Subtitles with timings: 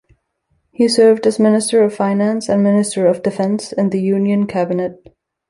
[0.71, 4.99] He served as Minister of Finance and Minister of Defence in the union cabinet.